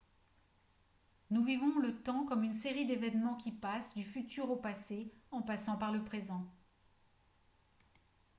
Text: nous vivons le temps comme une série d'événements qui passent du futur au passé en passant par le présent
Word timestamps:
nous 1.29 1.43
vivons 1.43 1.77
le 1.79 1.95
temps 2.01 2.25
comme 2.25 2.43
une 2.43 2.55
série 2.55 2.87
d'événements 2.87 3.35
qui 3.35 3.51
passent 3.51 3.93
du 3.93 4.03
futur 4.03 4.49
au 4.49 4.55
passé 4.55 5.13
en 5.29 5.43
passant 5.43 5.75
par 5.77 5.91
le 5.91 6.03
présent 6.03 6.43